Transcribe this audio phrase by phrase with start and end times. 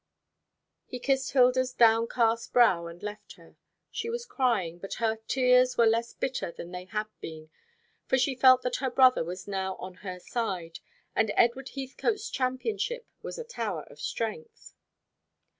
[0.87, 3.55] He kissed Hilda's downcast brow and left her.
[3.91, 7.51] She was crying; but her tears were less bitter than they had been,
[8.07, 10.79] for she felt that her brother was now on her side;
[11.15, 14.73] and Edward Heathcote's championship was a tower of strength.